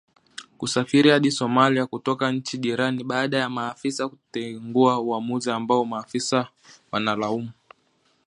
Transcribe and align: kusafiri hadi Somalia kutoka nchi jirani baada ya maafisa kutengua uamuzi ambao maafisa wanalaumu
kusafiri 0.57 1.09
hadi 1.09 1.31
Somalia 1.31 1.85
kutoka 1.87 2.31
nchi 2.31 2.57
jirani 2.57 3.03
baada 3.03 3.37
ya 3.37 3.49
maafisa 3.49 4.09
kutengua 4.09 4.99
uamuzi 4.99 5.51
ambao 5.51 5.85
maafisa 5.85 6.47
wanalaumu 6.91 7.51